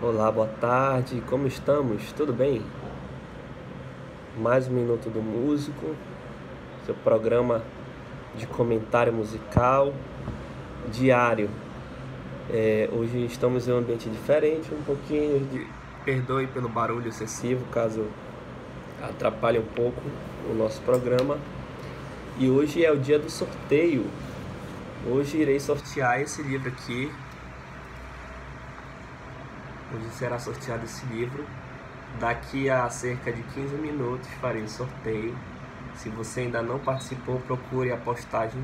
[0.00, 2.12] Olá, boa tarde, como estamos?
[2.12, 2.62] Tudo bem?
[4.38, 5.92] Mais um Minuto do Músico,
[6.86, 7.64] seu programa
[8.36, 9.92] de comentário musical
[10.92, 11.50] diário.
[12.48, 15.66] É, hoje estamos em um ambiente diferente, um pouquinho de.
[16.04, 18.06] Perdoe pelo barulho excessivo, caso
[19.02, 20.00] atrapalhe um pouco
[20.48, 21.38] o nosso programa.
[22.38, 24.06] E hoje é o dia do sorteio.
[25.10, 27.10] Hoje irei sortear esse livro aqui,
[29.90, 31.46] Hoje será sorteado esse livro.
[32.20, 35.34] Daqui a cerca de 15 minutos farei o sorteio.
[35.94, 38.62] Se você ainda não participou, procure a postagem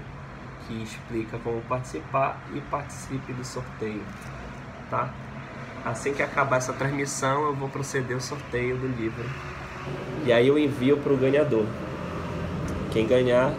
[0.67, 4.03] que explica como participar e participe do sorteio,
[4.91, 5.13] tá?
[5.85, 9.25] Assim que acabar essa transmissão, eu vou proceder ao sorteio do livro.
[10.25, 11.67] E aí eu envio para o ganhador.
[12.93, 13.53] Quem ganhar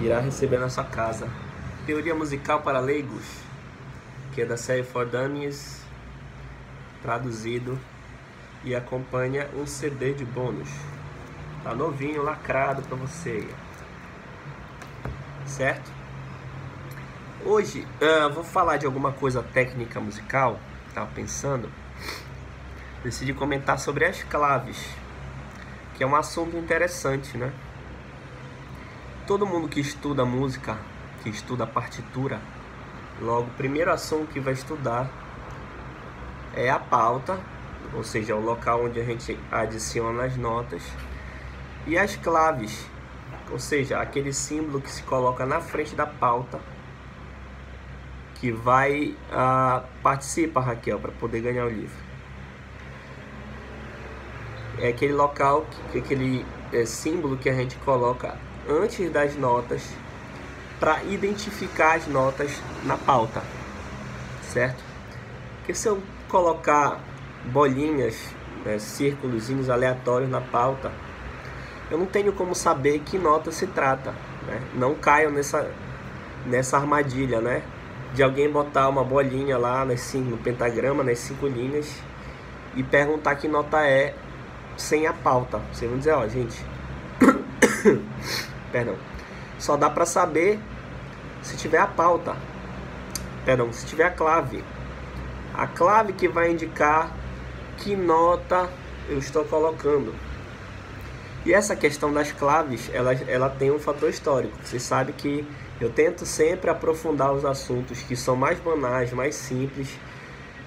[0.00, 1.28] irá receber na sua casa.
[1.86, 3.24] Teoria musical para leigos,
[4.32, 5.87] que é da série For Dummies
[7.02, 7.78] traduzido
[8.64, 10.68] e acompanha um CD de bônus.
[11.62, 13.46] Tá novinho, lacrado para você.
[15.46, 15.90] Certo?
[17.44, 20.58] Hoje uh, vou falar de alguma coisa técnica musical.
[20.94, 21.70] Tava pensando.
[23.02, 24.88] Decidi comentar sobre as claves,
[25.94, 27.52] que é um assunto interessante, né?
[29.26, 30.76] Todo mundo que estuda música,
[31.22, 32.40] que estuda partitura,
[33.20, 35.08] logo o primeiro assunto que vai estudar
[36.58, 37.38] é a pauta,
[37.94, 40.82] ou seja, o local onde a gente adiciona as notas,
[41.86, 42.84] e as claves,
[43.48, 46.60] ou seja, aquele símbolo que se coloca na frente da pauta,
[48.34, 51.96] que vai uh, participa, Raquel, para poder ganhar o livro.
[54.78, 58.36] É aquele local, que, aquele é, símbolo que a gente coloca
[58.68, 59.82] antes das notas
[60.78, 63.42] para identificar as notas na pauta,
[64.42, 64.82] certo?
[65.58, 67.00] Porque se eu colocar
[67.46, 68.34] bolinhas,
[68.64, 70.90] né, círculos aleatórios na pauta,
[71.90, 74.10] eu não tenho como saber que nota se trata.
[74.46, 74.60] Né?
[74.74, 75.70] Não caio nessa,
[76.46, 77.62] nessa armadilha, né?
[78.14, 82.02] De alguém botar uma bolinha lá nas cinco, no pentagrama, nas cinco linhas,
[82.74, 84.14] e perguntar que nota é
[84.76, 85.60] sem a pauta.
[85.72, 86.64] Vocês vão dizer, ó, gente.
[88.72, 88.96] Perdão.
[89.58, 90.58] Só dá para saber
[91.42, 92.36] se tiver a pauta.
[93.44, 94.62] Perdão, se tiver a clave
[95.58, 97.12] a clave que vai indicar
[97.78, 98.70] que nota
[99.08, 100.14] eu estou colocando.
[101.44, 104.56] E essa questão das claves, ela, ela tem um fator histórico.
[104.62, 105.44] Você sabe que
[105.80, 109.88] eu tento sempre aprofundar os assuntos que são mais banais, mais simples,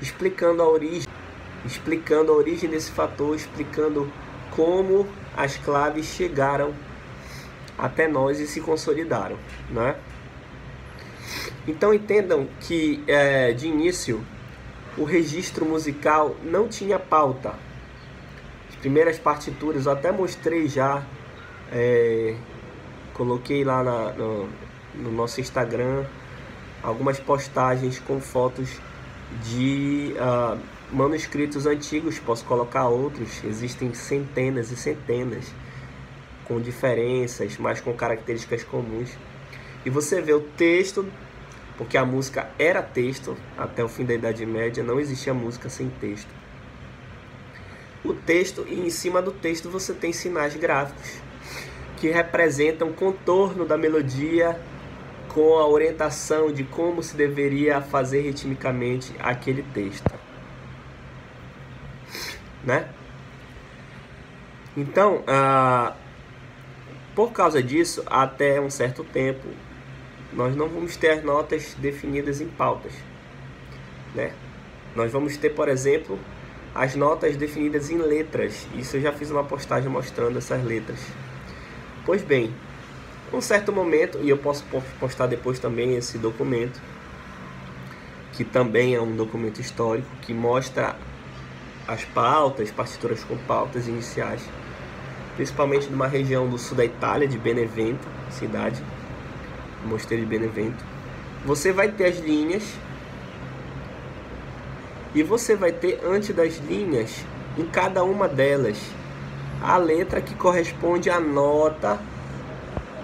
[0.02, 1.08] explicando a origem,
[1.66, 4.12] explicando a origem desse fator, explicando
[4.54, 5.08] como
[5.38, 6.74] as claves chegaram
[7.78, 9.38] até nós e se consolidaram,
[9.70, 9.96] né?
[11.66, 14.22] Então entendam que é, de início
[14.98, 17.56] o registro musical não tinha pauta.
[18.70, 21.04] As primeiras partituras eu até mostrei já,
[21.72, 22.36] é,
[23.14, 24.50] coloquei lá na, no,
[24.96, 26.06] no nosso Instagram
[26.84, 28.80] algumas postagens com fotos
[29.44, 30.60] de uh,
[30.92, 35.54] manuscritos antigos, posso colocar outros, existem centenas e centenas
[36.46, 39.12] com diferenças, mas com características comuns.
[39.86, 41.06] E você vê o texto
[41.78, 45.90] porque a música era texto, até o fim da Idade Média não existia música sem
[45.90, 46.30] texto.
[48.04, 51.22] O texto, e em cima do texto você tem sinais gráficos
[51.98, 54.60] que representam o contorno da melodia
[55.30, 60.12] com a orientação de como se deveria fazer ritmicamente aquele texto.
[62.64, 62.90] Né?
[64.76, 65.96] Então, ah,
[67.16, 69.48] por causa disso, até um certo tempo,
[70.34, 72.94] nós não vamos ter as notas definidas em pautas.
[74.16, 74.34] Né?
[74.96, 76.18] Nós vamos ter, por exemplo,
[76.74, 78.68] as notas definidas em letras.
[78.76, 81.00] Isso eu já fiz uma postagem mostrando essas letras.
[82.06, 82.54] Pois bem,
[83.34, 84.66] um certo momento, e eu posso
[85.00, 86.82] postar depois também esse documento,
[88.34, 90.96] que também é um documento histórico que mostra
[91.88, 94.42] as pautas, partituras com pautas iniciais,
[95.36, 98.82] principalmente de uma região do sul da Itália, de Benevento, cidade
[99.86, 100.84] Mosteiro de Benevento.
[101.46, 102.64] Você vai ter as linhas
[105.14, 107.26] e você vai ter antes das linhas,
[107.58, 108.78] em cada uma delas,
[109.62, 112.00] a letra que corresponde à nota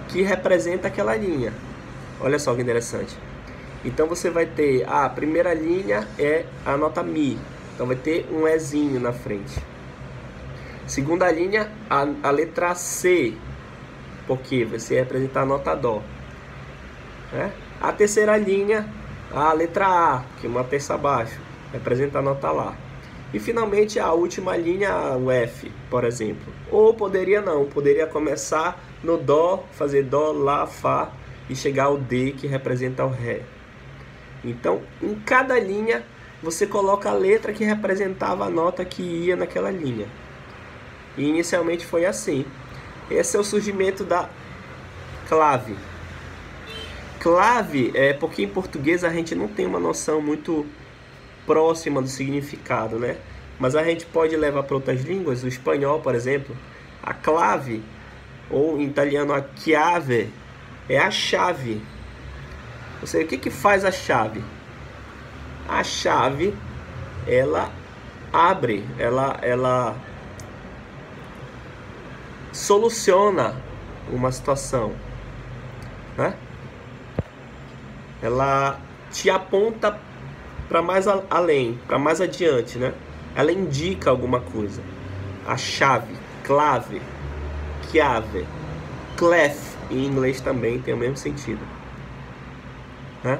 [0.08, 1.52] que representa aquela linha.
[2.20, 3.16] Olha só que interessante.
[3.84, 7.38] Então você vai ter a primeira linha é a nota Mi.
[7.74, 9.62] Então vai ter um Ezinho na frente.
[10.86, 13.34] Segunda linha, a, a letra C,
[14.26, 16.02] porque você representa a nota Dó.
[17.32, 17.52] Né?
[17.80, 18.88] A terceira linha,
[19.32, 21.38] a letra A, que é uma terça abaixo,
[21.72, 22.76] representa a nota Lá.
[23.32, 26.52] E finalmente a última linha, o F, por exemplo.
[26.70, 31.10] Ou poderia não, poderia começar no Dó, fazer Dó, Lá, Fá
[31.48, 33.42] e chegar ao D que representa o Ré.
[34.42, 36.04] Então, em cada linha
[36.42, 40.06] você coloca a letra que representava a nota que ia naquela linha.
[41.16, 42.44] E inicialmente foi assim.
[43.10, 44.28] Esse é o surgimento da
[45.28, 45.74] clave.
[47.20, 50.64] Clave é porque em português a gente não tem uma noção muito
[51.46, 53.16] próxima do significado, né?
[53.58, 56.56] Mas a gente pode levar para outras línguas, o espanhol, por exemplo,
[57.02, 57.82] a clave
[58.50, 60.32] ou em italiano a chiave
[60.88, 61.82] é a chave.
[63.00, 64.42] Ou seja, o que que faz a chave?
[65.68, 66.54] A chave
[67.26, 67.70] ela
[68.32, 69.96] abre, ela ela
[72.52, 73.54] soluciona
[74.10, 74.92] uma situação,
[76.16, 76.34] né?
[78.22, 78.80] Ela
[79.12, 79.98] te aponta
[80.68, 82.92] para mais além, para mais adiante, né?
[83.34, 84.82] Ela indica alguma coisa.
[85.46, 87.00] A chave, clave,
[87.90, 88.46] chiave,
[89.16, 91.60] clef em inglês também tem o mesmo sentido.
[93.22, 93.38] Né?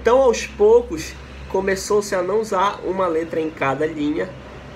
[0.00, 1.14] Então, aos poucos,
[1.48, 4.28] começou-se a não usar uma letra em cada linha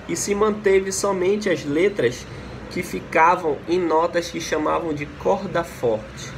[0.07, 2.25] e se manteve somente as letras
[2.71, 6.31] que ficavam em notas que chamavam de corda forte.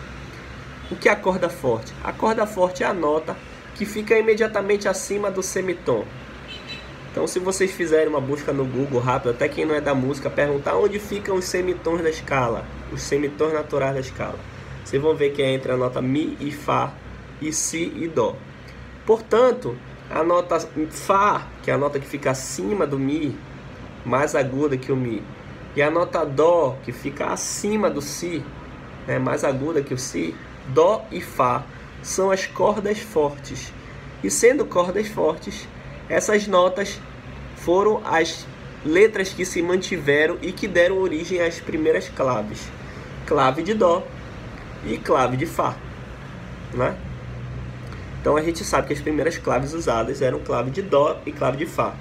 [0.92, 1.92] O que é a corda forte?
[2.04, 3.36] A corda forte é a nota
[3.74, 6.06] que fica imediatamente acima do semitom.
[7.12, 10.30] Então, se vocês fizerem uma busca no Google rápido, até quem não é da música,
[10.30, 14.38] perguntar onde ficam os semitons da escala, os semitons naturais da escala,
[14.84, 16.94] vocês vão ver que é entre a nota Mi e Fá
[17.42, 18.36] e Si e Dó.
[19.06, 19.76] Portanto,
[20.12, 20.60] a nota
[20.92, 23.36] Fá, que é a nota que fica acima do Mi,
[24.06, 25.24] mais aguda que o Mi,
[25.76, 28.44] e a nota Dó, que fica acima do Si,
[29.08, 30.36] é mais aguda que o Si,
[30.70, 31.64] Dó e Fá
[32.02, 33.72] são as cordas fortes.
[34.24, 35.68] E sendo cordas fortes,
[36.10, 37.00] essas notas
[37.56, 38.46] foram as
[38.86, 42.70] letras que se mantiveram e que deram origem às primeiras claves:
[43.26, 44.06] clave de Dó
[44.86, 45.76] e clave de Fá.
[46.74, 46.96] Né?
[48.22, 51.58] Então a gente sabe que as primeiras claves usadas eram clave de Dó e clave
[51.58, 51.94] de Fá.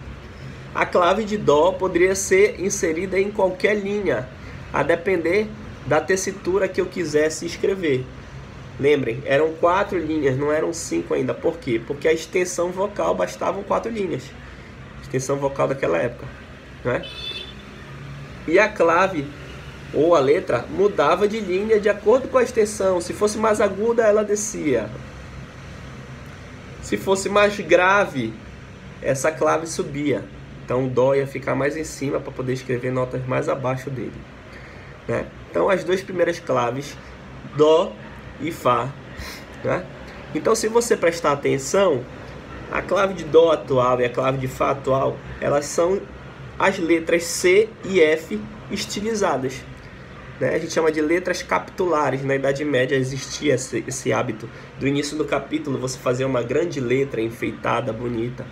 [0.75, 4.29] A clave de Dó poderia ser inserida em qualquer linha,
[4.73, 5.49] a depender
[5.87, 8.05] da tessitura que eu quisesse escrever.
[8.79, 11.33] Lembrem, eram quatro linhas, não eram cinco ainda.
[11.33, 11.81] Por quê?
[11.85, 14.25] Porque a extensão vocal bastavam quatro linhas.
[15.03, 16.27] Extensão vocal daquela época.
[16.85, 17.03] Né?
[18.49, 19.27] E a clave
[19.93, 23.01] ou a letra mudava de linha de acordo com a extensão.
[23.01, 24.89] Se fosse mais aguda, ela descia.
[26.83, 28.35] Se fosse mais grave,
[29.01, 30.25] essa clave subia.
[30.65, 34.13] Então o dó ia ficar mais em cima para poder escrever notas mais abaixo dele.
[35.07, 35.27] Né?
[35.51, 36.97] Então as duas primeiras claves,
[37.57, 37.93] dó
[38.41, 38.93] e Fá.
[39.63, 39.85] Né?
[40.35, 42.05] Então, se você prestar atenção,
[42.71, 46.01] a clave de Dó atual e a clave de Fá atual, elas são
[46.59, 48.41] as letras C e F
[48.71, 49.63] estilizadas.
[50.41, 50.55] Né?
[50.55, 52.25] A gente chama de letras capitulares.
[52.25, 54.49] Na Idade Média existia esse, esse hábito
[54.79, 58.45] do início do capítulo você fazer uma grande letra enfeitada, bonita,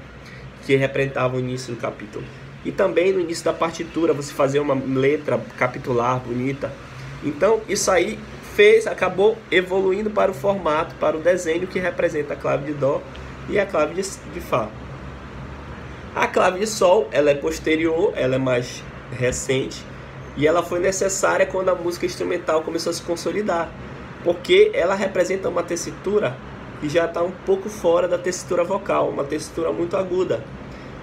[0.65, 2.25] que representava o início do capítulo.
[2.65, 6.73] E também no início da partitura você fazer uma letra capitular bonita.
[7.25, 8.19] Então, isso aí
[8.55, 13.01] fez, acabou evoluindo para o formato, para o desenho que representa a clave de Dó
[13.49, 14.03] e a clave de,
[14.33, 14.69] de Fá.
[16.15, 19.83] A clave de Sol, ela é posterior, ela é mais recente
[20.37, 23.71] e ela foi necessária quando a música instrumental começou a se consolidar,
[24.25, 26.37] porque ela representa uma tessitura
[26.81, 30.43] que já está um pouco fora da tessitura vocal, uma tessitura muito aguda,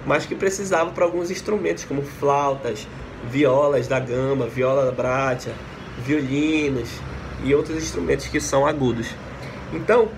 [0.06, 2.86] mas que precisava para alguns instrumentos como flautas,
[3.30, 5.52] violas da gamba, viola da brátia,
[6.04, 6.88] violinos,
[7.44, 9.08] e outros instrumentos que são agudos.
[9.72, 10.08] Então,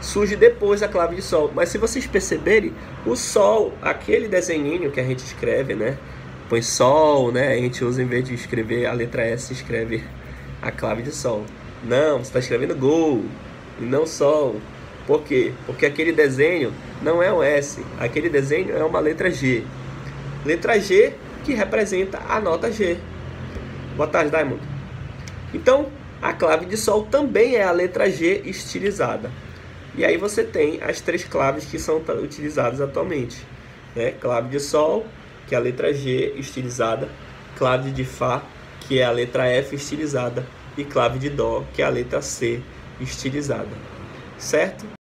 [0.00, 1.50] surge depois a clave de sol.
[1.54, 2.72] Mas se vocês perceberem,
[3.06, 5.96] o sol, aquele desenhinho que a gente escreve, né?
[6.48, 7.52] Põe sol, né?
[7.52, 10.04] A gente usa em vez de escrever a letra S, escreve
[10.60, 11.44] a clave de sol.
[11.84, 13.24] Não, você está escrevendo gol
[13.80, 14.56] e não sol.
[15.06, 15.52] Por quê?
[15.66, 19.64] Porque aquele desenho não é um S, aquele desenho é uma letra G.
[20.44, 21.14] Letra G
[21.44, 22.96] que representa a nota G.
[23.96, 24.60] Boa tarde, Diamond.
[25.52, 25.86] Então,
[26.22, 29.28] a clave de Sol também é a letra G estilizada.
[29.96, 33.44] E aí você tem as três claves que são utilizadas atualmente.
[33.96, 34.12] Né?
[34.12, 35.04] Clave de Sol,
[35.48, 37.08] que é a letra G estilizada.
[37.58, 38.40] Clave de Fá,
[38.82, 40.46] que é a letra F estilizada.
[40.76, 42.62] E clave de Dó, que é a letra C
[43.00, 43.76] estilizada.
[44.38, 44.86] Certo?